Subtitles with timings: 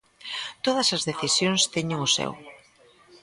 [0.65, 2.31] Todas as decisións teñen o seu.